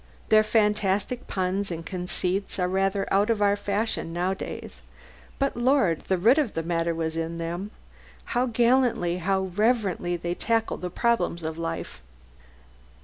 Their 0.29 0.41
fantastic 0.43 1.27
puns 1.27 1.69
and 1.69 1.85
conceits 1.85 2.57
are 2.57 2.67
rather 2.67 3.07
out 3.13 3.29
of 3.29 3.39
our 3.39 3.55
fashion 3.55 4.11
nowadays. 4.11 4.81
But 5.37 5.55
Lord! 5.55 6.01
the 6.07 6.17
root 6.17 6.39
of 6.39 6.55
the 6.55 6.63
matter 6.63 6.95
was 6.95 7.15
in 7.15 7.37
them! 7.37 7.69
How 8.33 8.47
gallantly, 8.47 9.17
how 9.19 9.51
reverently, 9.55 10.17
they 10.17 10.33
tackle 10.33 10.77
the 10.77 10.89
problems 10.89 11.43
of 11.43 11.55
life! 11.59 12.01